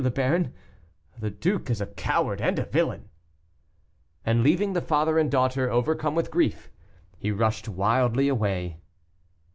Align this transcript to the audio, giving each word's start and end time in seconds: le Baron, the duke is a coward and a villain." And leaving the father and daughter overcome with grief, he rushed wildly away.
le 0.03 0.09
Baron, 0.09 0.51
the 1.19 1.29
duke 1.29 1.69
is 1.69 1.79
a 1.79 1.85
coward 1.85 2.41
and 2.41 2.57
a 2.57 2.65
villain." 2.65 3.07
And 4.25 4.41
leaving 4.41 4.73
the 4.73 4.81
father 4.81 5.19
and 5.19 5.29
daughter 5.29 5.69
overcome 5.69 6.15
with 6.15 6.31
grief, 6.31 6.71
he 7.19 7.29
rushed 7.31 7.69
wildly 7.69 8.27
away. 8.27 8.79